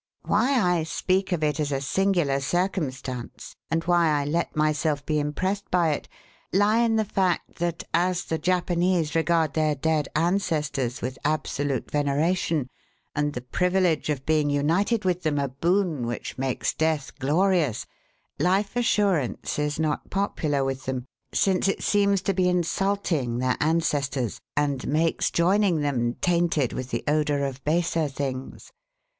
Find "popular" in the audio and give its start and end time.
20.09-20.65